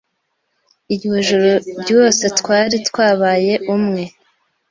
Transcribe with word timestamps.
Iryo 0.93 1.13
joro 1.27 1.49
ryose 1.81 2.23
twari 2.39 2.75
twabaye 2.87 3.53
umwe. 3.75 4.03